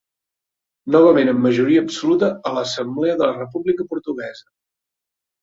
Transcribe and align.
Novament 0.95 1.29
amb 1.33 1.43
majoria 1.47 1.83
absoluta 1.87 2.31
a 2.49 2.55
l'Assemblea 2.57 3.19
de 3.21 3.27
la 3.29 3.37
República 3.37 3.87
Portuguesa. 3.93 4.45